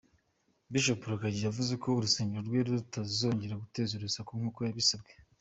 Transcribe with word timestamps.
Bishop 0.71 1.01
Rugagi 1.11 1.41
yavuze 1.47 1.73
ko 1.83 1.87
urusengero 1.91 2.41
rwe 2.47 2.59
rutazongera 2.67 3.61
guteza 3.63 3.91
urusaku 3.95 4.31
nk’uko 4.39 4.59
yabisabwe. 4.67 5.11